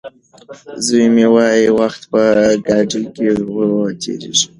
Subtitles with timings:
[0.85, 2.21] زوی مې وايي وخت په
[2.67, 4.45] ګاډي کې ورو تېرېږي.